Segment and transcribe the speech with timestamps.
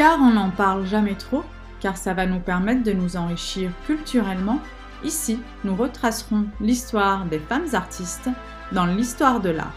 [0.00, 1.44] car on n'en parle jamais trop,
[1.78, 4.58] car ça va nous permettre de nous enrichir culturellement.
[5.04, 8.30] Ici, nous retracerons l'histoire des femmes artistes
[8.72, 9.74] dans l'histoire de l'art.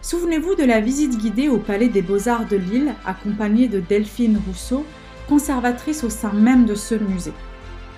[0.00, 4.86] Souvenez-vous de la visite guidée au Palais des Beaux-Arts de Lille, accompagnée de Delphine Rousseau,
[5.28, 7.34] conservatrice au sein même de ce musée.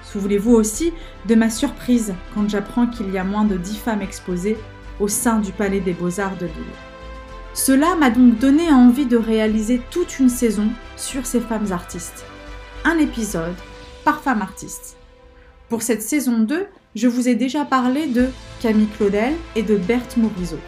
[0.05, 0.95] Souvenez-vous aussi
[1.29, 4.57] de ma surprise quand j'apprends qu'il y a moins de dix femmes exposées
[4.99, 6.92] au sein du Palais des Beaux-Arts de Lille.
[7.55, 12.25] Cela m'a donc donné envie de réaliser toute une saison sur ces femmes artistes.
[12.85, 13.55] Un épisode
[14.05, 14.97] par femme artiste.
[15.69, 18.29] Pour cette saison 2, je vous ai déjà parlé de
[18.61, 20.59] Camille Claudel et de Berthe Morisot.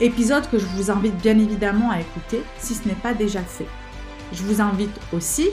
[0.00, 3.68] Épisode que je vous invite bien évidemment à écouter si ce n'est pas déjà fait.
[4.32, 5.48] Je vous invite aussi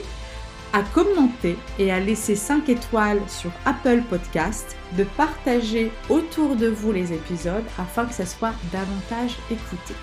[0.72, 6.90] à commenter et à laisser 5 étoiles sur Apple Podcast, de partager autour de vous
[6.90, 9.94] les épisodes afin que ça soit davantage écouté.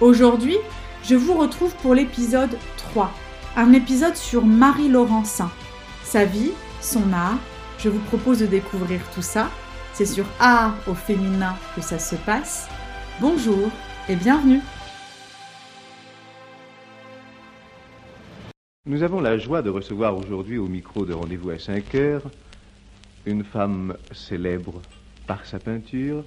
[0.00, 0.56] Aujourd'hui,
[1.04, 3.12] je vous retrouve pour l'épisode 3,
[3.54, 5.50] un épisode sur Marie Laurencin,
[6.04, 7.38] sa vie, son art.
[7.78, 9.50] Je vous propose de découvrir tout ça.
[9.92, 12.66] C'est sur Art au féminin que ça se passe.
[13.20, 13.68] Bonjour
[14.08, 14.60] et bienvenue.
[18.86, 22.22] Nous avons la joie de recevoir aujourd'hui au micro de rendez-vous à 5 heures
[23.26, 24.80] une femme célèbre
[25.26, 26.24] par sa peinture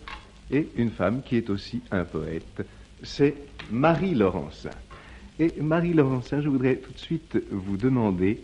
[0.52, 2.64] et une femme qui est aussi un poète.
[3.04, 3.36] C'est
[3.70, 4.70] Marie Laurencin.
[5.38, 8.42] Et Marie Laurencin, je voudrais tout de suite vous demander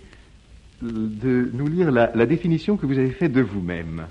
[0.81, 4.07] de nous lire la, définition que vous avez faite de vous-même.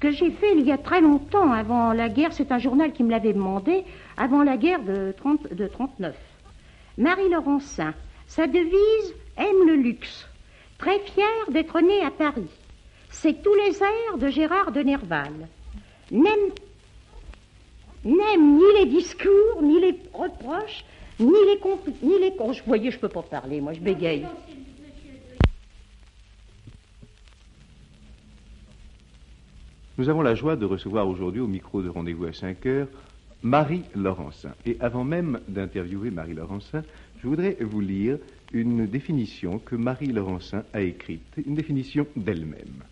[0.00, 3.04] Que j'ai fait il y a très longtemps, avant la guerre, c'est un journal qui
[3.04, 3.84] me l'avait demandé,
[4.16, 6.16] avant la guerre de, 30, de 39.
[6.98, 7.94] Marie Laurencin,
[8.26, 10.26] sa devise aime le luxe,
[10.78, 12.50] très fière d'être née à Paris.
[13.10, 15.32] C'est tous les airs de Gérard de Nerval.
[16.10, 16.50] N'aime
[18.04, 20.84] n'aime ni les discours, ni les reproches,
[21.20, 21.60] ni les
[22.02, 24.26] ni les Je voyez, je peux pas parler, moi je bégaye.
[29.98, 32.88] Nous avons la joie de recevoir aujourd'hui au micro de rendez-vous à 5 heures
[33.42, 34.54] Marie Laurencin.
[34.64, 36.82] Et avant même d'interviewer Marie Laurencin,
[37.20, 38.18] je voudrais vous lire
[38.52, 42.84] une définition que Marie Laurencin a écrite, une définition d'elle-même.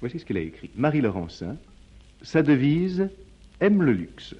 [0.00, 0.70] Voici ce qu'elle a écrit.
[0.74, 1.56] Marie Laurencin,
[2.22, 3.10] sa devise
[3.60, 4.34] aime le luxe.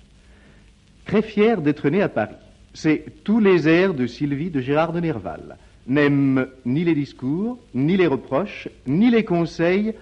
[1.09, 2.37] Très fière d'être née à Paris.
[2.75, 5.57] C'est tous les airs de Sylvie de Gérard de Nerval.
[5.87, 9.95] N'aime ni les discours, ni les reproches, ni les conseils,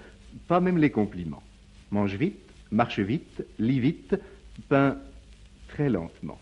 [0.49, 1.41] pas même les compliments.
[1.91, 4.17] Mange vite, marche vite, lit vite,
[4.67, 4.97] peint
[5.69, 6.39] très lentement.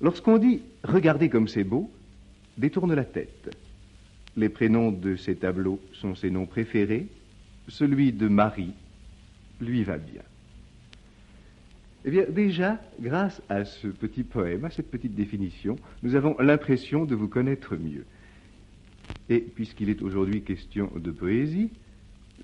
[0.00, 1.90] Lorsqu'on dit regardez comme c'est beau,
[2.56, 3.54] détourne la tête.
[4.34, 7.06] Les prénoms de ces tableaux sont ses noms préférés.
[7.68, 8.72] Celui de Marie
[9.60, 10.22] lui va bien.
[12.08, 17.04] Eh bien, déjà, grâce à ce petit poème, à cette petite définition, nous avons l'impression
[17.04, 18.06] de vous connaître mieux.
[19.28, 21.68] Et puisqu'il est aujourd'hui question de poésie,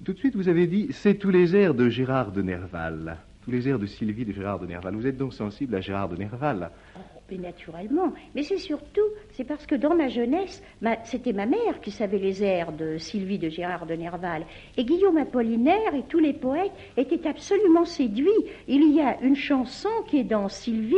[0.04, 3.16] tout de suite vous avez dit c'est tous les airs de Gérard de Nerval,
[3.50, 4.94] les airs de Sylvie de Gérard de Nerval.
[4.94, 6.70] Vous êtes donc sensible à Gérard de Nerval.
[6.96, 7.00] Oh,
[7.38, 8.12] naturellement.
[8.34, 9.00] Mais c'est surtout,
[9.32, 10.62] c'est parce que dans ma jeunesse,
[11.04, 14.44] c'était ma mère qui savait les airs de Sylvie de Gérard de Nerval.
[14.76, 18.28] Et Guillaume Apollinaire et tous les poètes étaient absolument séduits.
[18.68, 20.96] Il y a une chanson qui est dans Sylvie,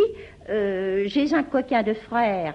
[0.48, 2.54] euh, J'ai un coquin de frère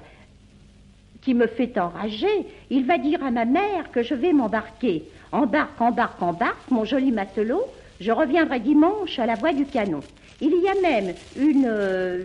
[1.22, 2.46] qui me fait enrager.
[2.70, 5.04] Il va dire à ma mère que je vais m'embarquer.
[5.32, 7.64] Embarque, embarque, embarque, mon joli matelot.
[8.02, 10.02] Je reviendrai dimanche à la voix du canon.
[10.42, 12.24] Il y a même une, euh,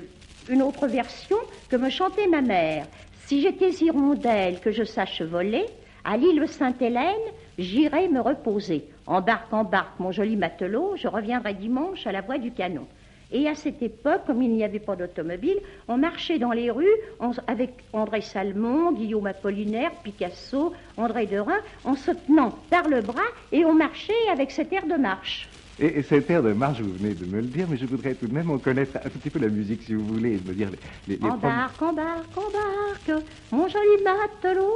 [0.48, 1.36] une autre version
[1.68, 2.86] que me chantait ma mère.
[3.26, 5.66] Si j'étais hirondelle que je sache voler,
[6.02, 7.12] à l'île Sainte-Hélène,
[7.58, 8.86] j'irai me reposer.
[9.06, 12.86] Embarque, embarque, mon joli matelot, je reviendrai dimanche à la voix du canon.
[13.30, 15.58] Et à cette époque, comme il n'y avait pas d'automobile,
[15.88, 16.86] on marchait dans les rues
[17.20, 23.20] en- avec André Salmon, Guillaume Apollinaire, Picasso, André Derain, en se tenant par le bras
[23.52, 25.50] et on marchait avec cet air de marche.
[25.78, 28.14] Et, et cet air de marche, vous venez de me le dire, mais je voudrais
[28.14, 30.54] tout de même en connaître un petit peu la musique, si vous voulez, et me
[30.54, 34.72] dire les, les, les Embarque, embarque, embarque, mon joli matelot,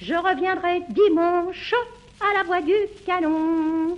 [0.00, 1.74] je reviendrai dimanche
[2.20, 2.74] à la voix du
[3.06, 3.96] canon.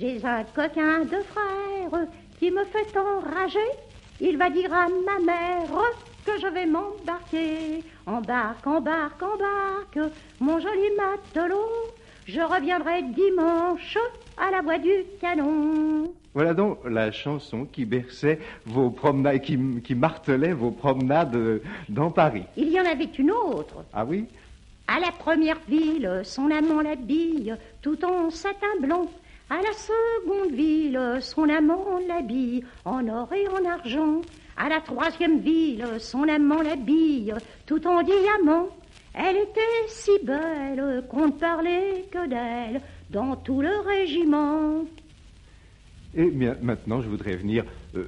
[0.00, 2.06] J'ai un coquin de frère
[2.38, 3.58] qui me fait enrager.
[4.20, 5.68] Il va dire à ma mère
[6.24, 7.82] que je vais m'embarquer.
[8.06, 11.68] Embarque, embarque, embarque, mon joli matelot.
[12.28, 13.96] Je reviendrai dimanche
[14.36, 16.12] à la voix du canon.
[16.34, 22.44] Voilà donc la chanson qui berçait vos promenades, qui, qui martelait vos promenades dans Paris.
[22.58, 23.82] Il y en avait une autre.
[23.94, 24.26] Ah oui?
[24.86, 29.06] À la première ville, son amant l'habille, tout en satin blanc.
[29.48, 34.20] À la seconde ville, son amant l'habille, en or et en argent.
[34.58, 37.34] À la troisième ville, son amant l'habille,
[37.64, 38.68] tout en diamant.
[39.14, 44.84] Elle était si belle qu'on ne parlait que d'elle dans tout le régiment.
[46.14, 47.64] Et bien, maintenant, je voudrais venir,
[47.94, 48.06] euh,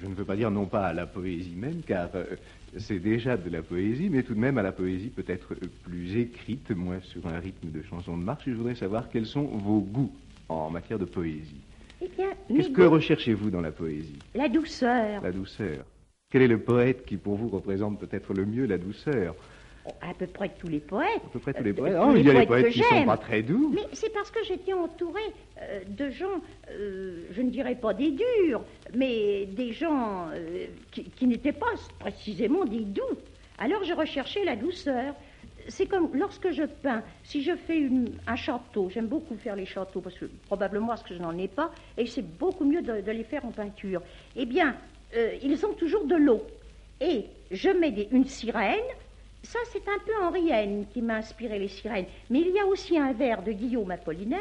[0.00, 2.24] je ne veux pas dire non pas à la poésie même, car euh,
[2.76, 6.70] c'est déjà de la poésie, mais tout de même à la poésie peut-être plus écrite,
[6.70, 8.44] moins sur un rythme de chanson de marche.
[8.46, 10.12] Je voudrais savoir quels sont vos goûts
[10.48, 11.60] en matière de poésie.
[12.02, 14.18] Eh bien, Qu'est-ce que recherchez-vous dans la poésie?
[14.34, 15.22] La douceur.
[15.22, 15.84] La douceur.
[16.30, 19.34] Quel est le poète qui pour vous représente peut-être le mieux la douceur?
[20.00, 21.08] À peu près tous les poètes.
[21.24, 21.96] À peu près tous les Euh, poètes.
[22.00, 23.70] Oh, les il y a les poètes qui ne sont pas très doux.
[23.74, 25.20] Mais c'est parce que j'étais entourée
[25.60, 26.40] euh, de gens,
[26.70, 28.62] euh, je ne dirais pas des durs,
[28.94, 33.02] mais des gens euh, qui, qui n'étaient pas précisément des doux.
[33.58, 35.14] Alors je recherchais la douceur.
[35.68, 39.66] C'est comme lorsque je peins, si je fais une- un château, j'aime beaucoup faire les
[39.66, 43.00] châteaux, parce que probablement parce que je n'en ai pas, et c'est beaucoup mieux de,
[43.00, 44.02] de les faire en peinture.
[44.36, 44.74] Eh bien,
[45.16, 46.42] euh, ils ont toujours de l'eau.
[47.00, 48.80] Et je mets des- une sirène,
[49.42, 52.06] ça, c'est un peu Henrienne qui m'a inspiré les sirènes.
[52.30, 54.40] Mais il y a aussi un vers de Guillaume Apollinaire.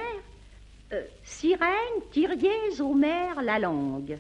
[0.94, 4.18] euh, sirène, Tyriès, Homère, la langue.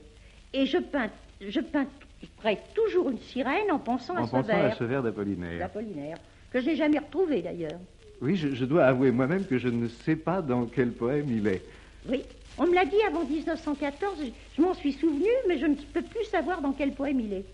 [0.53, 1.09] Et je peins,
[1.41, 5.03] je peintrai toujours une sirène en pensant En à ce pensant à vers ce vers
[5.03, 5.59] d'Apollinaire.
[5.59, 6.17] d'Apollinaire,
[6.51, 7.79] que je n'ai jamais retrouvé d'ailleurs.
[8.21, 11.47] Oui, je, je dois avouer moi-même que je ne sais pas dans quel poème il
[11.47, 11.61] est.
[12.09, 12.23] Oui,
[12.57, 14.25] on me l'a dit avant 1914, je,
[14.55, 17.45] je m'en suis souvenu, mais je ne peux plus savoir dans quel poème il est.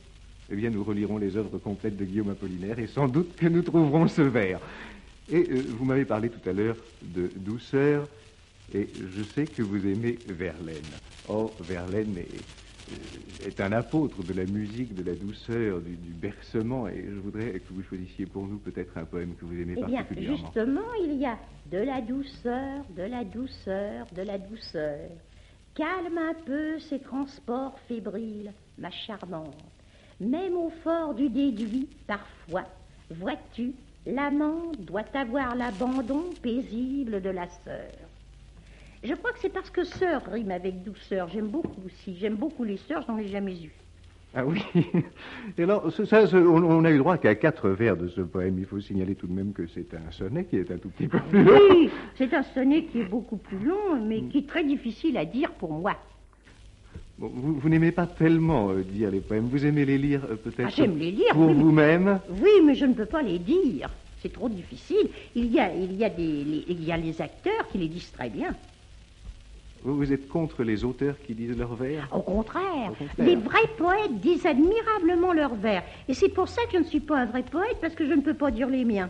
[0.49, 3.61] Eh bien, nous relirons les œuvres complètes de Guillaume Apollinaire et sans doute que nous
[3.61, 4.59] trouverons ce vers.
[5.29, 8.07] Et euh, vous m'avez parlé tout à l'heure de douceur,
[8.73, 10.77] et je sais que vous aimez Verlaine.
[11.27, 16.11] Or, Verlaine est, euh, est un apôtre de la musique, de la douceur, du, du
[16.13, 19.75] bercement, et je voudrais que vous choisissiez pour nous peut-être un poème que vous aimez
[19.77, 20.37] Eh bien, particulièrement.
[20.37, 21.37] justement, il y a
[21.69, 25.09] de la douceur, de la douceur, de la douceur.
[25.75, 29.53] Calme un peu ces transports fébriles, ma charmante.
[30.19, 32.63] Même au fort du déduit, parfois,
[33.11, 33.73] vois-tu,
[34.05, 37.91] l'amant doit avoir l'abandon paisible de la sœur.
[39.03, 41.29] Je crois que c'est parce que sœur rime avec douceur.
[41.29, 42.17] J'aime beaucoup aussi.
[42.17, 43.71] J'aime beaucoup les sœurs, je n'en ai jamais eu.
[44.33, 44.61] Ah oui.
[45.57, 48.57] Et alors, ça, on, on a eu droit qu'à quatre vers de ce poème.
[48.57, 51.07] Il faut signaler tout de même que c'est un sonnet qui est un tout petit
[51.07, 51.59] peu plus long.
[51.69, 55.25] Oui, c'est un sonnet qui est beaucoup plus long, mais qui est très difficile à
[55.25, 55.95] dire pour moi.
[57.17, 59.47] Bon, vous vous n'aimez pas tellement euh, dire les poèmes.
[59.47, 62.19] Vous aimez les lire euh, peut-être Ah, j'aime les lire, pour oui, vous-même.
[62.29, 63.89] Oui, mais je ne peux pas les dire.
[64.21, 65.09] C'est trop difficile.
[65.35, 67.87] Il y a, il y a, des, les, il y a les acteurs qui les
[67.87, 68.55] disent très bien.
[69.83, 72.07] Vous, vous êtes contre les auteurs qui disent leurs vers?
[72.11, 73.27] Au contraire, Au contraire.
[73.27, 75.83] les vrais poètes disent admirablement leurs vers.
[76.07, 78.13] Et c'est pour ça que je ne suis pas un vrai poète, parce que je
[78.13, 79.09] ne peux pas dire les miens.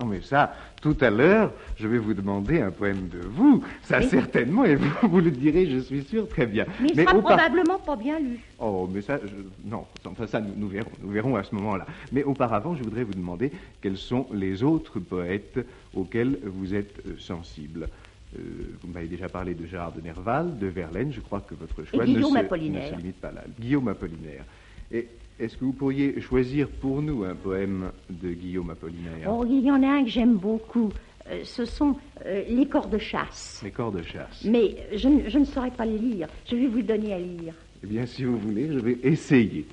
[0.00, 3.64] Non, mais ça, tout à l'heure, je vais vous demander un poème de vous.
[3.82, 4.06] Ça, Oui.
[4.08, 6.66] certainement, et vous, vous le direz, je suis sûr, très bien.
[6.80, 8.38] Mais il sera par- probablement pas bien lu.
[8.60, 11.84] Oh, mais ça, je- non, enfin, ça, nous, nous verrons, nous verrons à ce moment-là.
[12.12, 13.50] Mais auparavant, je voudrais vous demander
[13.80, 15.58] quels sont les autres poètes
[15.94, 17.88] auxquels vous êtes euh, sensible.
[18.38, 18.40] Euh,
[18.82, 21.12] vous m'avez déjà parlé de Gérard de Nerval, de Verlaine.
[21.12, 22.84] Je crois que votre choix ne, Guillaume se, Apollinaire.
[22.92, 23.42] ne se limite pas là.
[23.58, 24.44] Guillaume Apollinaire.
[24.92, 25.06] Et
[25.38, 29.30] est-ce que vous pourriez choisir pour nous un poème de Guillaume Apollinaire?
[29.30, 30.92] Oh, il y en a un que j'aime beaucoup.
[31.30, 33.60] Euh, ce sont euh, les corps de chasse.
[33.62, 34.44] Les corps de chasse.
[34.44, 36.28] Mais je, ne- je ne saurais pas les lire.
[36.46, 37.54] Je vais vous le donner à lire.
[37.84, 39.66] Eh bien, si vous voulez, je vais essayer.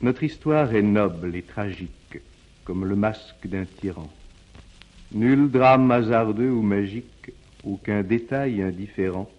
[0.00, 2.18] Notre histoire est noble et tragique,
[2.64, 4.10] comme le masque d'un tyran.
[5.12, 7.32] Nul drame hasardeux ou magique,
[7.64, 9.30] aucun détail indifférent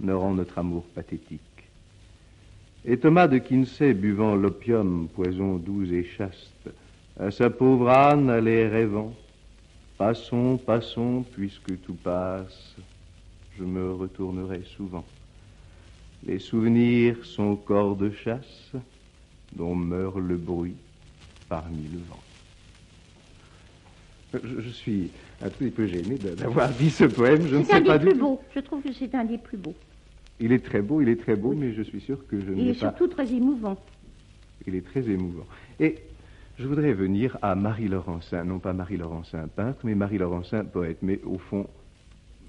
[0.00, 1.40] ne rend notre amour pathétique.
[2.84, 6.70] Et Thomas de Quincey, buvant l'opium, poison doux et chaste,
[7.18, 9.12] à sa pauvre âne allait rêvant.
[9.98, 12.76] Passons, passons, puisque tout passe,
[13.58, 15.04] je me retournerai souvent.
[16.24, 18.72] Les souvenirs sont corps de chasse
[19.54, 20.76] dont meurt le bruit
[21.48, 22.22] parmi le vent.
[24.34, 25.10] Je, je suis
[25.42, 27.46] un tout petit peu gêné d'avoir dit ce poème.
[27.48, 28.24] Je ne C'est un sais pas des du plus tout.
[28.26, 28.40] beaux.
[28.54, 29.74] Je trouve que c'est un des plus beaux.
[30.40, 32.56] Il est très beau, il est très beau, mais je suis sûr que je Il
[32.64, 32.90] n'ai est pas.
[32.90, 33.76] surtout très émouvant.
[34.66, 35.46] Il est très émouvant.
[35.80, 35.96] Et
[36.58, 40.98] je voudrais venir à Marie Laurencin, non pas Marie Laurencin peintre, mais Marie Laurencin poète.
[41.02, 41.66] Mais au fond,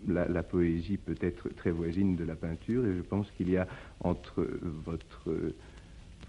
[0.08, 3.58] la, la poésie peut être très voisine de la peinture, et je pense qu'il y
[3.58, 3.68] a
[4.02, 4.48] entre
[4.86, 5.30] votre,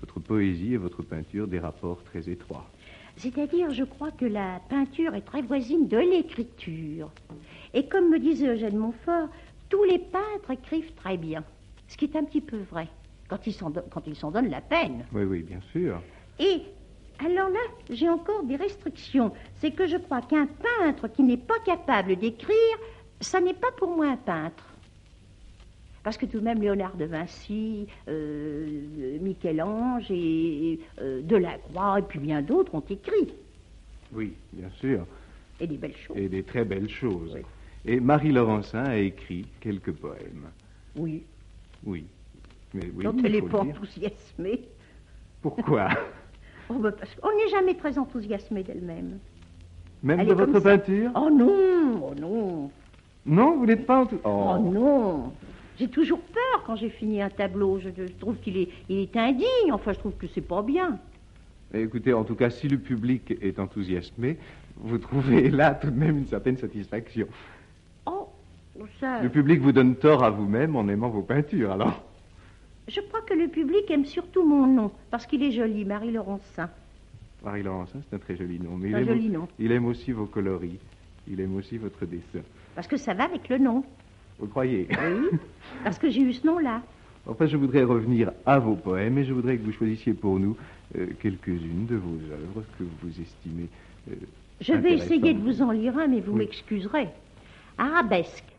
[0.00, 2.68] votre poésie et votre peinture des rapports très étroits.
[3.16, 7.10] C'est-à-dire, je crois que la peinture est très voisine de l'écriture.
[7.74, 9.28] Et comme me disait Eugène Montfort,
[9.70, 11.42] tous les peintres écrivent très bien.
[11.88, 12.88] Ce qui est un petit peu vrai,
[13.28, 15.04] quand ils s'en don- quand ils s'en donnent la peine.
[15.14, 16.02] Oui, oui, bien sûr.
[16.38, 16.62] Et
[17.24, 17.60] alors là,
[17.90, 19.32] j'ai encore des restrictions.
[19.54, 22.76] C'est que je crois qu'un peintre qui n'est pas capable d'écrire,
[23.20, 24.66] ça n'est pas pour moi un peintre.
[26.02, 32.18] Parce que tout de même, Léonard de Vinci, euh, Michel-Ange et euh, Delacroix et puis
[32.18, 33.34] bien d'autres ont écrit.
[34.12, 35.06] Oui, bien sûr.
[35.60, 36.16] Et des belles choses.
[36.16, 37.36] Et des très belles choses.
[37.86, 40.50] Et Marie Laurencin a écrit quelques poèmes.
[40.96, 41.22] Oui.
[41.84, 42.04] Oui.
[42.74, 44.62] Mais oui, Quand elle n'est pas enthousiasmée.
[45.40, 45.88] Pourquoi
[46.68, 49.18] oh, ben, Parce qu'on n'est jamais très enthousiasmé d'elle-même.
[50.02, 52.70] Même de votre peinture Oh non, oh non.
[53.26, 54.54] Non, vous n'êtes pas enthousiasmé oh.
[54.56, 55.32] oh non.
[55.78, 57.78] J'ai toujours peur quand j'ai fini un tableau.
[57.78, 59.72] Je, trouve qu'il est, il est indigne.
[59.72, 60.98] Enfin, je trouve que c'est pas bien.
[61.72, 64.36] Écoutez, en tout cas, si le public est enthousiasmé,
[64.76, 67.26] vous trouvez là tout de même une certaine satisfaction.
[69.22, 72.02] Le public vous donne tort à vous-même en aimant vos peintures, alors
[72.88, 76.68] Je crois que le public aime surtout mon nom, parce qu'il est joli, Marie Laurencin.
[77.44, 78.76] Marie Laurencin, c'est un très joli nom.
[78.76, 79.48] Mais un il joli nom.
[79.58, 80.78] Il aime aussi vos coloris.
[81.28, 82.44] Il aime aussi votre dessin.
[82.74, 83.84] Parce que ça va avec le nom.
[84.38, 84.88] Vous croyez?
[84.90, 85.38] Oui,
[85.84, 86.82] parce que j'ai eu ce nom-là.
[87.26, 90.56] Enfin, je voudrais revenir à vos poèmes et je voudrais que vous choisissiez pour nous
[90.96, 93.68] euh, quelques-unes de vos œuvres que vous estimez.
[94.10, 94.14] Euh,
[94.60, 97.08] je vais essayer de vous en lire un, mais vous m'excuserez.
[97.78, 98.49] Arabesque.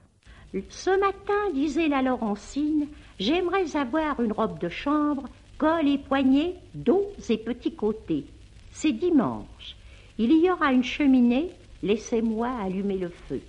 [0.70, 2.88] Ce matin, disait la Laurentine,
[3.20, 5.24] j'aimerais avoir une robe de chambre,
[5.58, 8.25] col et poignets, dos et petits côtés.
[8.72, 9.77] C'est dimanche.
[10.17, 11.51] Il y aura une cheminée,
[11.84, 13.41] laissez-moi allumer le feu.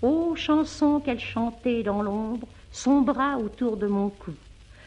[0.00, 4.32] Ô chanson qu'elle chantait dans l'ombre, son bras autour de mon cou.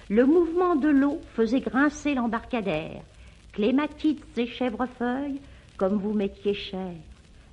[0.10, 3.01] Le mouvement de l'eau faisait grincer l'embarcadère.
[3.51, 5.39] Clématites et chèvrefeuilles,
[5.77, 6.93] comme vous mettiez cher.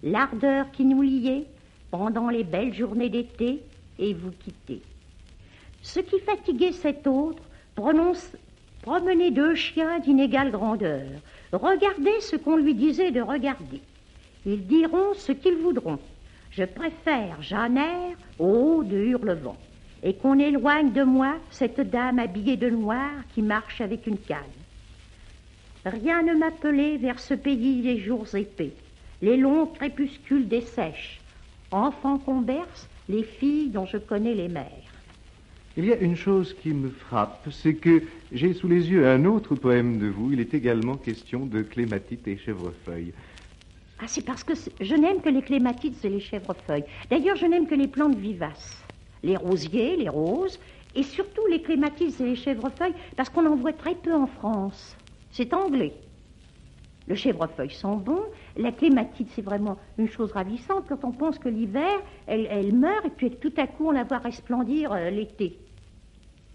[0.03, 1.45] L'ardeur qui nous liait
[1.91, 3.63] pendant les belles journées d'été
[4.01, 4.83] et vous quitter.
[5.83, 7.43] Ce qui fatiguait cet autre,
[7.75, 8.33] prononce,
[8.83, 11.07] promener deux chiens d'inégale grandeur.
[11.53, 13.81] Regardez ce qu'on lui disait de regarder.
[14.47, 15.99] Ils diront ce qu'ils voudront.
[16.51, 19.57] Je préfère Jeanner au haut de Hurlevent,
[20.03, 24.39] et qu'on éloigne de moi cette dame habillée de noir qui marche avec une canne.
[25.85, 28.73] Rien ne m'appelait vers ce pays les jours épais,
[29.23, 31.21] les longs crépuscules des sèches,
[31.71, 34.91] enfants berce, les filles dont je connais les mères.
[35.77, 38.03] Il y a une chose qui me frappe, c'est que
[38.33, 40.33] j'ai sous les yeux un autre poème de vous.
[40.33, 43.13] Il est également question de clématite et chèvrefeuille.
[44.01, 46.85] Ah, c'est parce que je n'aime que les clématites et les chèvrefeuilles.
[47.11, 48.83] D'ailleurs, je n'aime que les plantes vivaces.
[49.23, 50.59] Les rosiers, les roses,
[50.95, 54.97] et surtout les clématites et les chèvrefeuilles, parce qu'on en voit très peu en France.
[55.31, 55.93] C'est anglais.
[57.11, 58.23] Le chèvrefeuille sent bon.
[58.57, 61.91] La clématite, c'est vraiment une chose ravissante quand on pense que l'hiver,
[62.29, 65.59] elle, meurt et puis tout à coup, on la voit resplendir euh, l'été.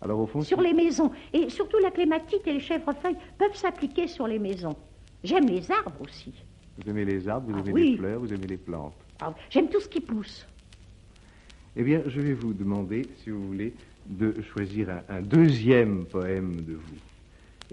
[0.02, 1.12] Alors au fond, sur les maisons.
[1.34, 4.78] Et surtout, la clématite et les chèvrefeuilles peuvent s'appliquer sur les maisons.
[5.26, 6.32] J'aime les arbres aussi.
[6.78, 8.96] Vous aimez les arbres, vous ah aimez les fleurs, vous aimez les plantes.
[9.20, 10.48] Ah, J'aime tout ce qui pousse.
[11.76, 13.74] Eh bien, je vais vous demander, si vous voulez,
[14.06, 16.96] de choisir un, deuxième poème de vous.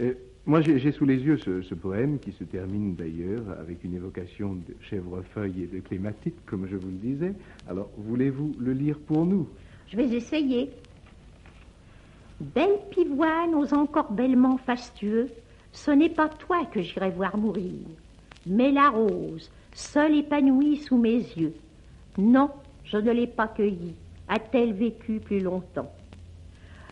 [0.01, 0.15] Euh,
[0.47, 4.75] moi, j'ai sous les yeux ce, poème qui se termine d'ailleurs avec une évocation de
[4.81, 7.35] chèvrefeuille et de clématite, comme je vous le disais.
[7.69, 9.49] Alors, voulez-vous le lire pour nous?
[9.89, 10.71] Je vais essayer.
[12.41, 15.29] Belle pivoine aux encore bellement fastueux,
[15.73, 17.87] ce n'est pas toi que j'irai voir mourir
[18.47, 21.55] mais la rose, seule épanouie sous mes yeux.
[22.19, 22.51] Non,
[22.85, 23.95] je ne l'ai pas cueillie.
[24.29, 25.93] A-t-elle vécu plus longtemps?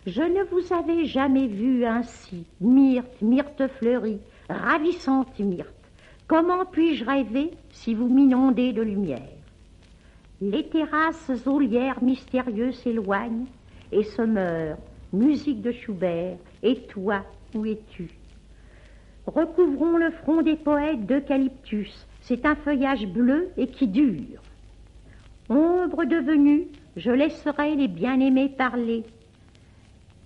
[0.07, 5.69] Je ne vous avais jamais vu ainsi, myrte, myrte fleurie, ravissante myrte.
[6.27, 9.37] Comment puis-je rêver si vous m'inondez de lumière?
[10.41, 13.45] Les terrasses aulières mystérieuses s'éloignent
[13.91, 14.79] et se meurent,
[15.13, 18.09] musique de Schubert, et toi, où es-tu?
[19.27, 22.07] Recouvrons le front des poètes d'eucalyptus.
[22.21, 24.41] C'est un feuillage bleu et qui dure.
[25.47, 29.03] Ombre devenue, je laisserai les bien-aimés parler.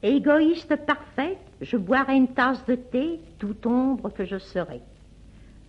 [0.04, 4.82] Égoïste parfaite, je boirai une tasse de thé, toute ombre que je serai.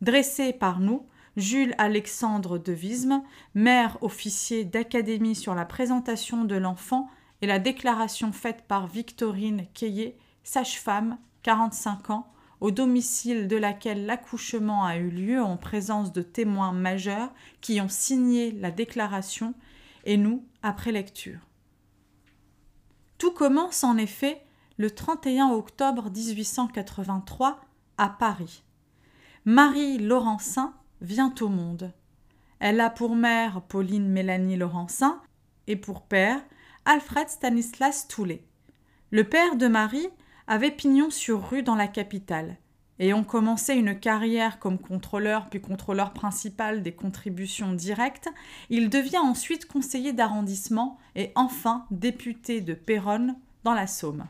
[0.00, 3.22] Dressée par nous, Jules Alexandre de Visme,
[3.54, 7.08] maire officier d'académie sur la présentation de l'enfant
[7.42, 14.84] et la déclaration faite par Victorine Quayet, sage-femme, 45 ans, au domicile de laquelle l'accouchement
[14.84, 19.54] a eu lieu en présence de témoins majeurs qui ont signé la déclaration
[20.04, 21.40] et nous après lecture.
[23.18, 24.40] Tout commence en effet
[24.76, 27.60] le 31 octobre 1883
[27.98, 28.62] à Paris.
[29.44, 31.92] Marie Laurencin vient au monde.
[32.60, 35.20] Elle a pour mère Pauline Mélanie Laurencin
[35.66, 36.40] et pour père
[36.84, 38.42] Alfred Stanislas Toulet.
[39.12, 40.08] Le père de Marie
[40.48, 42.56] avait pignon sur rue dans la capitale.
[42.98, 48.28] Ayant commencé une carrière comme contrôleur puis contrôleur principal des contributions directes,
[48.68, 54.26] il devient ensuite conseiller d'arrondissement et enfin député de Péronne dans la Somme.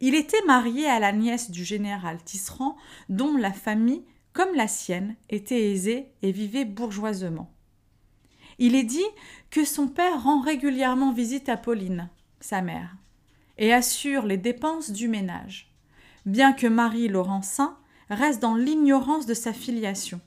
[0.00, 2.76] Il était marié à la nièce du général Tisserand,
[3.10, 7.52] dont la famille, comme la sienne, était aisée et vivait bourgeoisement.
[8.58, 9.06] Il est dit
[9.50, 12.08] que son père rend régulièrement visite à Pauline,
[12.40, 12.96] sa mère
[13.58, 15.72] et assure les dépenses du ménage,
[16.26, 17.76] bien que Marie Laurencin
[18.08, 20.20] reste dans l'ignorance de sa filiation.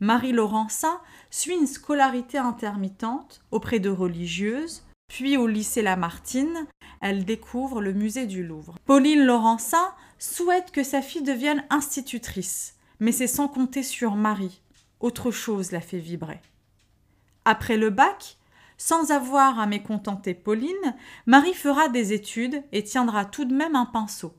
[0.00, 6.66] Marie Laurencin suit une scolarité intermittente auprès de religieuses, puis au lycée Lamartine,
[7.00, 8.76] elle découvre le musée du Louvre.
[8.84, 14.60] Pauline Laurencin souhaite que sa fille devienne institutrice, mais c'est sans compter sur Marie.
[15.00, 16.40] Autre chose la fait vibrer.
[17.44, 18.38] Après le bac,
[18.76, 23.86] sans avoir à mécontenter Pauline, Marie fera des études et tiendra tout de même un
[23.86, 24.34] pinceau.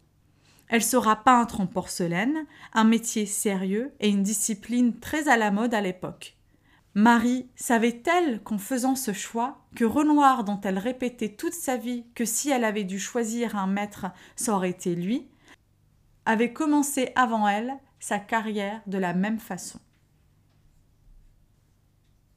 [0.67, 5.73] Elle sera peintre en porcelaine, un métier sérieux et une discipline très à la mode
[5.73, 6.35] à l'époque.
[6.95, 12.25] Marie savait-elle qu'en faisant ce choix, que Renoir, dont elle répétait toute sa vie que
[12.25, 15.27] si elle avait dû choisir un maître, ça aurait été lui,
[16.25, 19.79] avait commencé avant elle sa carrière de la même façon.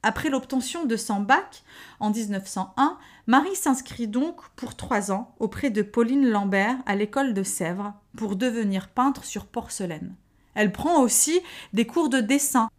[0.03, 1.63] Après l'obtention de son bac
[1.99, 7.43] en 1901, Marie s'inscrit donc pour trois ans auprès de Pauline Lambert à l'école de
[7.43, 10.15] Sèvres pour devenir peintre sur porcelaine.
[10.53, 11.39] Elle prend aussi
[11.73, 12.69] des cours de dessin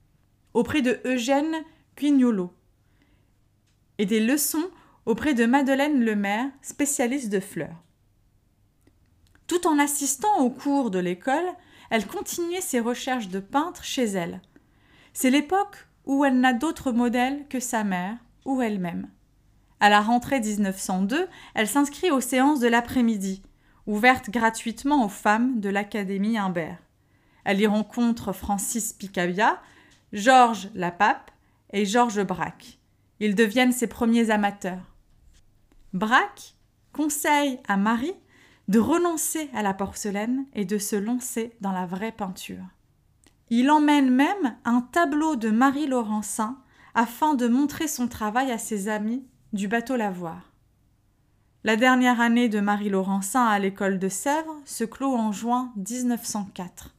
[0.54, 1.54] auprès de Eugène
[1.96, 2.52] Quignolo
[3.98, 4.70] et des leçons
[5.06, 7.82] auprès de Madeleine Lemaire, spécialiste de fleurs.
[9.46, 11.46] Tout en assistant aux cours de l'école,
[11.90, 14.42] elle continuait ses recherches de peintre chez elle.
[15.14, 19.08] C'est l'époque où elle n'a d'autre modèle que sa mère ou elle-même.
[19.78, 23.42] À la rentrée 1902, elle s'inscrit aux séances de l'après-midi,
[23.86, 26.78] ouvertes gratuitement aux femmes de l'Académie Imbert.
[27.44, 29.60] Elle y rencontre Francis Picabia,
[30.12, 31.30] Georges Lapape
[31.72, 32.78] et Georges Braque.
[33.20, 34.96] Ils deviennent ses premiers amateurs.
[35.92, 36.54] Braque
[36.92, 38.14] conseille à Marie
[38.68, 42.64] de renoncer à la porcelaine et de se lancer dans la vraie peinture.
[43.50, 46.58] Il emmène même un tableau de Marie Laurencin
[46.94, 50.52] afin de montrer son travail à ses amis du bateau Lavoir.
[51.64, 56.94] La dernière année de Marie Laurencin à l'école de Sèvres se clôt en juin 1904.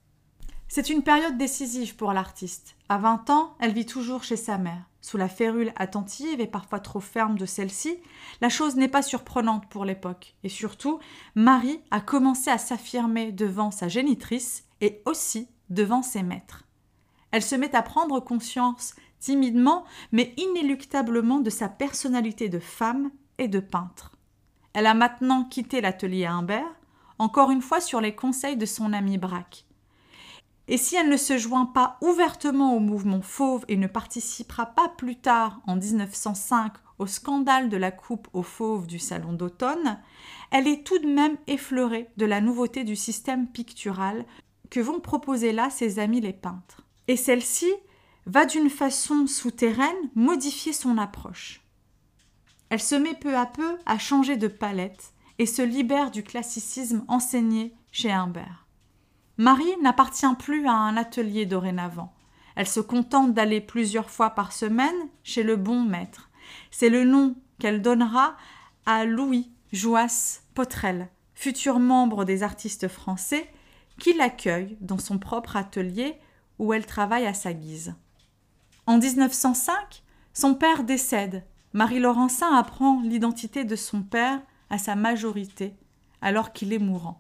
[0.67, 2.75] C'est une période décisive pour l'artiste.
[2.89, 4.89] À 20 ans, elle vit toujours chez sa mère.
[5.01, 7.97] Sous la férule attentive et parfois trop ferme de celle-ci,
[8.41, 10.35] la chose n'est pas surprenante pour l'époque.
[10.43, 10.99] Et surtout,
[11.35, 16.65] Marie a commencé à s'affirmer devant sa génitrice et aussi devant ses maîtres.
[17.31, 23.47] Elle se met à prendre conscience timidement mais inéluctablement de sa personnalité de femme et
[23.47, 24.15] de peintre.
[24.73, 26.75] Elle a maintenant quitté l'atelier Humbert,
[27.17, 29.65] encore une fois sur les conseils de son ami Braque.
[30.67, 34.87] Et si elle ne se joint pas ouvertement au mouvement fauve et ne participera pas
[34.87, 39.99] plus tard, en 1905, au scandale de la coupe aux fauves du salon d'automne,
[40.51, 44.25] elle est tout de même effleurée de la nouveauté du système pictural
[44.69, 46.85] que vont proposer là ses amis les peintres.
[47.07, 47.71] Et celle-ci
[48.25, 51.61] va d'une façon souterraine modifier son approche.
[52.69, 57.03] Elle se met peu à peu à changer de palette et se libère du classicisme
[57.07, 58.67] enseigné chez Humbert.
[59.37, 62.13] Marie n'appartient plus à un atelier dorénavant.
[62.55, 66.29] Elle se contente d'aller plusieurs fois par semaine chez le bon maître.
[66.71, 68.35] C'est le nom qu'elle donnera
[68.85, 73.49] à Louis Joas Potrel, futur membre des artistes français,
[73.99, 76.19] qui l'accueille dans son propre atelier
[76.57, 77.93] où elle travaille à sa guise.
[78.85, 81.43] En 1905, son père décède.
[81.73, 85.75] Marie Laurencin apprend l'identité de son père à sa majorité,
[86.21, 87.19] alors qu'il est mourant.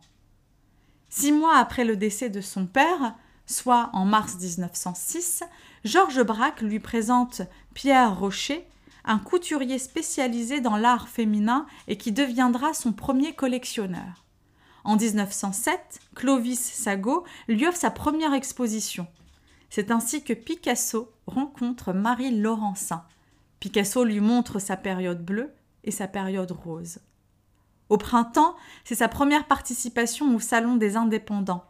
[1.09, 3.15] Six mois après le décès de son père,
[3.45, 5.43] soit en mars 1906,
[5.83, 7.41] Georges Braque lui présente
[7.73, 8.67] Pierre Rocher,
[9.05, 14.25] un couturier spécialisé dans l'art féminin et qui deviendra son premier collectionneur.
[14.89, 19.05] En 1907, Clovis Sago lui offre sa première exposition.
[19.69, 23.05] C'est ainsi que Picasso rencontre Marie Laurencin.
[23.59, 27.01] Picasso lui montre sa période bleue et sa période rose.
[27.89, 31.65] Au printemps, c'est sa première participation au Salon des indépendants.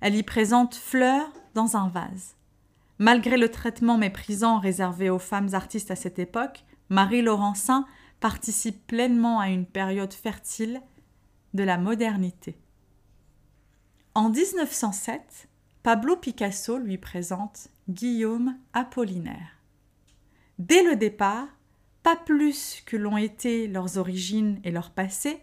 [0.00, 2.34] Elle y présente Fleurs dans un vase.
[2.98, 7.86] Malgré le traitement méprisant réservé aux femmes artistes à cette époque, Marie Laurencin
[8.18, 10.82] participe pleinement à une période fertile
[11.52, 12.58] de la modernité.
[14.16, 15.48] En 1907,
[15.82, 19.58] Pablo Picasso lui présente Guillaume Apollinaire.
[20.60, 21.48] Dès le départ,
[22.04, 25.42] pas plus que l'ont été leurs origines et leur passé,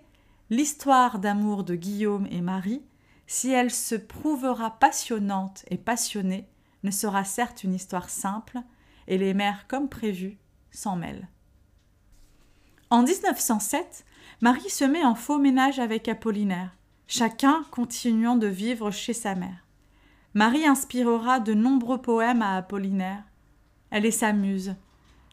[0.50, 2.82] l'histoire d'amour de Guillaume et Marie,
[3.28, 6.48] si elle se prouvera passionnante et passionnée,
[6.84, 8.60] ne sera certes une histoire simple,
[9.08, 10.38] et les mères, comme prévu,
[10.72, 11.28] s'en mêlent.
[12.90, 14.06] En 1907,
[14.40, 16.78] Marie se met en faux ménage avec Apollinaire,
[17.12, 19.66] chacun continuant de vivre chez sa mère.
[20.34, 23.22] Marie inspirera de nombreux poèmes à Apollinaire.
[23.90, 24.76] Elle est sa muse.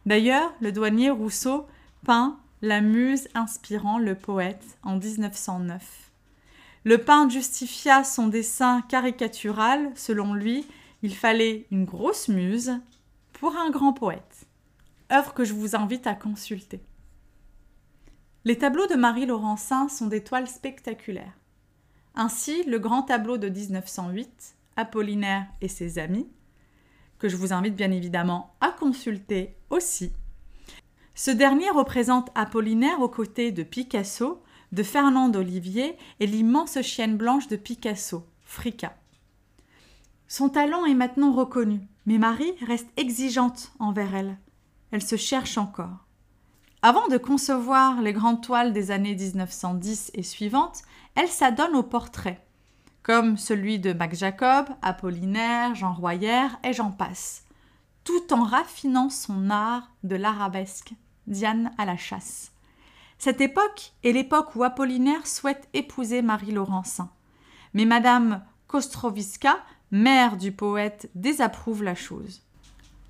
[0.05, 1.69] D'ailleurs, le douanier Rousseau
[2.05, 6.11] peint la muse inspirant le poète en 1909.
[6.83, 10.67] Le peintre justifia son dessin caricatural, selon lui,
[11.03, 12.81] il fallait une grosse muse
[13.35, 14.47] pour un grand poète.
[15.12, 16.81] Œuvre que je vous invite à consulter.
[18.45, 21.35] Les tableaux de Marie Laurencin sont des toiles spectaculaires.
[22.21, 26.27] Ainsi, le grand tableau de 1908, Apollinaire et ses amis,
[27.21, 30.11] que je vous invite bien évidemment à consulter aussi,
[31.15, 37.47] ce dernier représente Apollinaire aux côtés de Picasso, de Fernand d'Olivier et l'immense chienne blanche
[37.47, 38.97] de Picasso, Frika.
[40.27, 44.39] Son talent est maintenant reconnu, mais Marie reste exigeante envers elle.
[44.91, 46.08] Elle se cherche encore.
[46.81, 50.83] Avant de concevoir les grandes toiles des années 1910 et suivantes,
[51.17, 52.41] elle s'adonne aux portraits,
[53.03, 57.43] comme celui de Max Jacob, Apollinaire, Jean Royer et j'en passe,
[58.05, 60.93] tout en raffinant son art de l'arabesque.
[61.27, 62.53] Diane à la chasse.
[63.19, 67.11] Cette époque est l'époque où Apollinaire souhaite épouser Marie Laurencin.
[67.75, 69.59] Mais Madame Kostrowiska,
[69.91, 72.43] mère du poète, désapprouve la chose.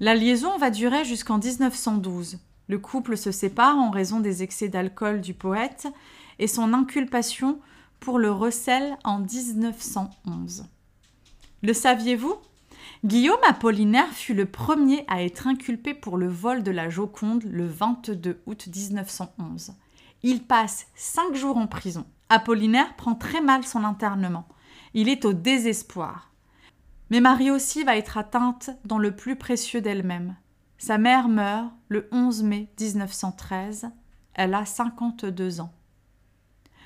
[0.00, 2.38] La liaison va durer jusqu'en 1912.
[2.68, 5.88] Le couple se sépare en raison des excès d'alcool du poète
[6.38, 7.60] et son inculpation
[7.98, 10.66] pour le recel en 1911.
[11.62, 12.36] Le saviez-vous?
[13.04, 17.66] Guillaume Apollinaire fut le premier à être inculpé pour le vol de la Joconde le
[17.66, 19.74] 22 août 1911.
[20.22, 22.04] Il passe cinq jours en prison.
[22.28, 24.48] Apollinaire prend très mal son internement.
[24.94, 26.32] Il est au désespoir.
[27.10, 30.36] Mais Marie aussi va être atteinte dans le plus précieux d'elle-même.
[30.78, 33.90] Sa mère meurt le 11 mai 1913.
[34.34, 35.72] Elle a 52 ans.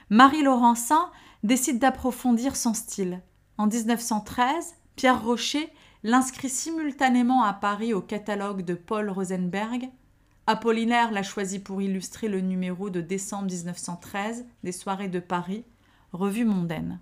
[0.08, 1.10] Marie Laurencin
[1.42, 3.20] décide d'approfondir son style.
[3.58, 5.70] En 1913, Pierre Rocher
[6.02, 9.88] l'inscrit simultanément à Paris au catalogue de Paul Rosenberg.
[10.46, 15.64] Apollinaire l'a choisi pour illustrer le numéro de décembre 1913 des Soirées de Paris,
[16.12, 16.98] revue mondaine.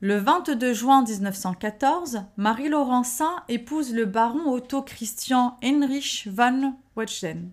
[0.00, 7.50] Le 22 juin 1914, Marie Laurencin épouse le baron Otto Christian Heinrich von Wetschen,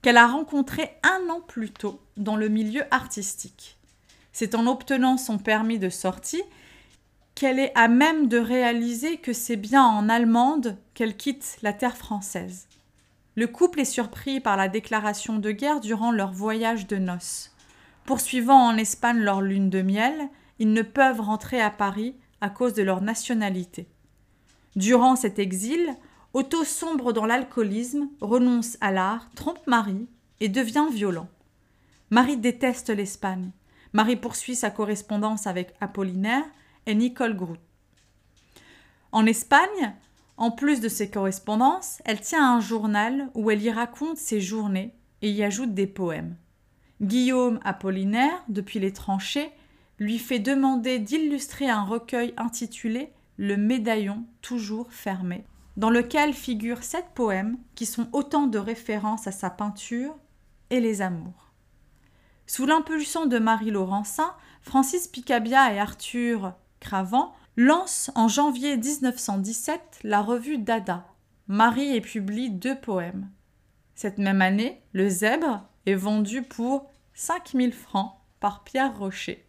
[0.00, 3.76] qu'elle a rencontré un an plus tôt dans le milieu artistique.
[4.32, 6.42] C'est en obtenant son permis de sortie
[7.34, 11.98] qu'elle est à même de réaliser que c'est bien en Allemande qu'elle quitte la terre
[11.98, 12.68] française.
[13.34, 17.54] Le couple est surpris par la déclaration de guerre durant leur voyage de noces.
[18.06, 22.74] Poursuivant en Espagne leur lune de miel, ils ne peuvent rentrer à Paris à cause
[22.74, 23.88] de leur nationalité.
[24.76, 25.94] Durant cet exil,
[26.32, 30.08] Otto sombre dans l'alcoolisme, renonce à l'art, trompe Marie
[30.40, 31.28] et devient violent.
[32.10, 33.50] Marie déteste l'Espagne.
[33.92, 36.44] Marie poursuit sa correspondance avec Apollinaire
[36.86, 37.58] et Nicole Grout.
[39.12, 39.94] En Espagne,
[40.36, 44.92] en plus de ses correspondances, elle tient un journal où elle y raconte ses journées
[45.22, 46.36] et y ajoute des poèmes.
[47.00, 49.52] Guillaume Apollinaire, depuis les tranchées,
[49.98, 55.44] lui fait demander d'illustrer un recueil intitulé Le médaillon toujours fermé,
[55.76, 60.16] dans lequel figurent sept poèmes qui sont autant de références à sa peinture
[60.70, 61.52] et les amours.
[62.46, 70.20] Sous l'impulsion de Marie Laurencin, Francis Picabia et Arthur Cravant lancent en janvier 1917 la
[70.20, 71.06] revue Dada.
[71.48, 73.30] Marie y publie deux poèmes.
[73.94, 79.43] Cette même année, Le Zèbre est vendu pour 5000 francs par Pierre Rocher.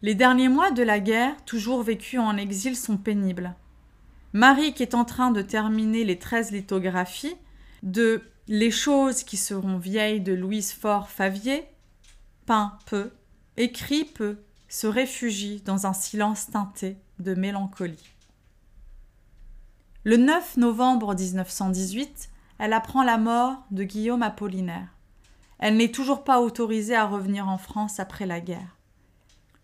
[0.00, 3.54] Les derniers mois de la guerre, toujours vécus en exil, sont pénibles.
[4.32, 7.34] Marie, qui est en train de terminer les 13 lithographies
[7.82, 11.64] de Les choses qui seront vieilles de Louise Faure Favier,
[12.46, 13.10] peint peu,
[13.56, 18.14] écrit peu, se réfugie dans un silence teinté de mélancolie.
[20.04, 24.94] Le 9 novembre 1918, elle apprend la mort de Guillaume Apollinaire.
[25.58, 28.77] Elle n'est toujours pas autorisée à revenir en France après la guerre.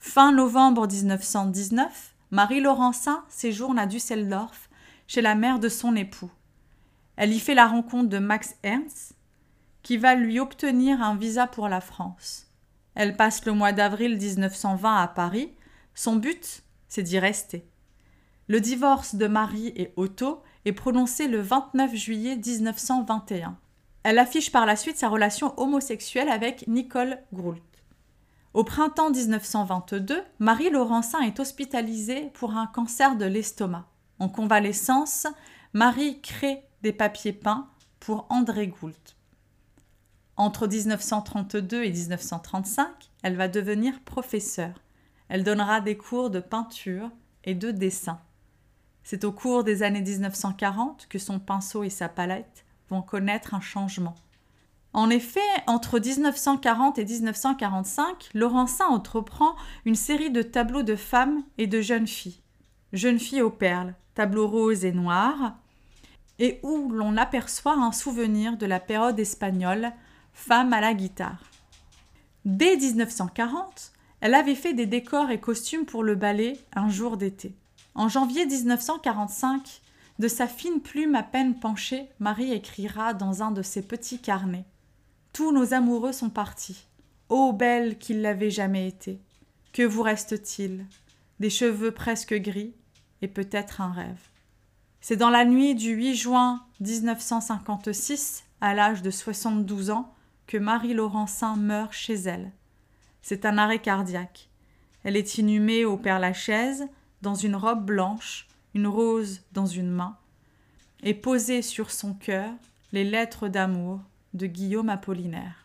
[0.06, 4.68] Fin novembre 1919, Marie Laurencin séjourne à Düsseldorf
[5.08, 6.30] chez la mère de son époux.
[7.16, 9.16] Elle y fait la rencontre de Max Ernst,
[9.82, 12.48] qui va lui obtenir un visa pour la France.
[12.94, 15.54] Elle passe le mois d'avril 1920 à Paris.
[15.94, 17.66] Son but, c'est d'y rester.
[18.46, 23.56] Le divorce de Marie et Otto est prononcé le 29 juillet 1921.
[24.02, 27.73] Elle affiche par la suite sa relation homosexuelle avec Nicole Groult.
[28.54, 33.88] Au printemps 1922, Marie Laurencin est hospitalisée pour un cancer de l'estomac.
[34.20, 35.26] En convalescence,
[35.72, 39.16] Marie crée des papiers peints pour André Goult.
[40.36, 42.86] Entre 1932 et 1935,
[43.24, 44.80] elle va devenir professeure.
[45.28, 47.10] Elle donnera des cours de peinture
[47.42, 48.20] et de dessin.
[49.02, 53.60] C'est au cours des années 1940 que son pinceau et sa palette vont connaître un
[53.60, 54.14] changement.
[54.94, 61.66] En effet, entre 1940 et 1945, Laurencin entreprend une série de tableaux de femmes et
[61.66, 62.40] de jeunes filles.
[62.92, 65.56] Jeunes filles aux perles, tableaux roses et noirs,
[66.38, 69.92] et où l'on aperçoit un souvenir de la période espagnole,
[70.32, 71.42] femme à la guitare.
[72.44, 77.56] Dès 1940, elle avait fait des décors et costumes pour le ballet Un jour d'été.
[77.96, 79.80] En janvier 1945,
[80.20, 84.64] de sa fine plume à peine penchée, Marie écrira dans un de ses petits carnets.
[85.34, 86.86] Tous nos amoureux sont partis.
[87.28, 89.20] Ô belle qu'il l'avait jamais été.
[89.72, 90.86] Que vous reste-t-il?
[91.40, 92.72] Des cheveux presque gris
[93.20, 94.30] et peut-être un rêve.
[95.00, 100.14] C'est dans la nuit du 8 juin 1956, à l'âge de 72 ans,
[100.46, 102.52] que Marie Laurencin meurt chez elle.
[103.20, 104.50] C'est un arrêt cardiaque.
[105.02, 106.86] Elle est inhumée au Père Lachaise,
[107.22, 110.16] dans une robe blanche, une rose dans une main,
[111.02, 112.52] et posée sur son cœur
[112.92, 113.98] les lettres d'amour
[114.34, 115.64] de Guillaume Apollinaire.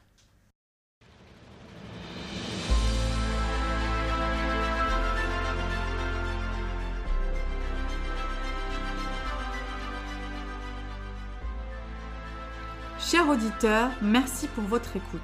[12.99, 15.19] Chers auditeurs, merci pour votre écoute.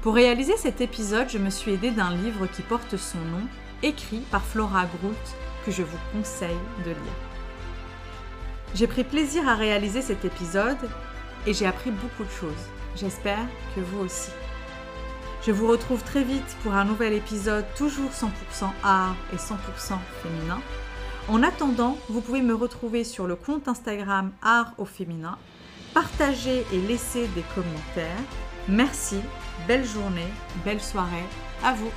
[0.00, 3.48] Pour réaliser cet épisode, je me suis aidée d'un livre qui porte son nom,
[3.82, 5.16] écrit par Flora Groult,
[5.64, 6.96] que je vous conseille de lire.
[8.76, 10.78] J'ai pris plaisir à réaliser cet épisode
[11.46, 12.52] et j'ai appris beaucoup de choses.
[12.96, 14.30] J'espère que vous aussi.
[15.46, 20.60] Je vous retrouve très vite pour un nouvel épisode toujours 100% art et 100% féminin.
[21.28, 25.38] En attendant, vous pouvez me retrouver sur le compte Instagram Art au féminin.
[25.94, 28.22] Partagez et laissez des commentaires.
[28.68, 29.20] Merci,
[29.68, 30.32] belle journée,
[30.64, 31.24] belle soirée
[31.64, 31.90] à vous.